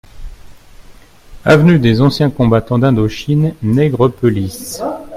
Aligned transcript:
Avenue 1.45 1.77
des 1.77 2.01
Anciens 2.01 2.31
Combattants 2.31 2.79
d'Indochine, 2.79 3.53
Nègrepelisse 3.61 4.81